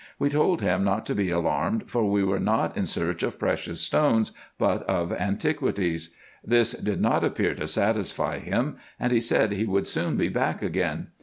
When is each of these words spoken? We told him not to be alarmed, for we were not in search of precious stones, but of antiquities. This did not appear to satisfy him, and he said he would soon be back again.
We 0.17 0.29
told 0.29 0.63
him 0.63 0.83
not 0.83 1.05
to 1.05 1.13
be 1.13 1.29
alarmed, 1.29 1.83
for 1.87 2.09
we 2.09 2.23
were 2.23 2.39
not 2.39 2.75
in 2.75 2.87
search 2.87 3.21
of 3.21 3.37
precious 3.37 3.81
stones, 3.81 4.31
but 4.57 4.81
of 4.89 5.13
antiquities. 5.13 6.09
This 6.43 6.71
did 6.71 6.99
not 6.99 7.23
appear 7.23 7.53
to 7.53 7.67
satisfy 7.67 8.39
him, 8.39 8.77
and 8.99 9.13
he 9.13 9.19
said 9.19 9.51
he 9.51 9.65
would 9.65 9.87
soon 9.87 10.17
be 10.17 10.29
back 10.29 10.63
again. 10.63 11.09